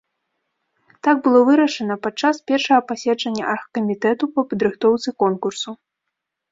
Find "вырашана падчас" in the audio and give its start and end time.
1.49-2.35